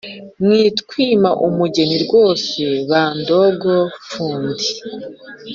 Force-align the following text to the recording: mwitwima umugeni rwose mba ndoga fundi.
mwitwima 0.41 1.29
umugeni 1.47 1.97
rwose 2.05 2.53
mba 2.81 3.03
ndoga 3.19 3.75
fundi. 4.07 4.67